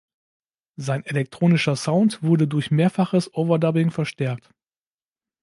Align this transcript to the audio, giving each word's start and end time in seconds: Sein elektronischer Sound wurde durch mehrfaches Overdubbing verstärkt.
Sein 0.77 1.05
elektronischer 1.05 1.75
Sound 1.75 2.23
wurde 2.23 2.47
durch 2.47 2.71
mehrfaches 2.71 3.31
Overdubbing 3.35 3.91
verstärkt. 3.91 4.49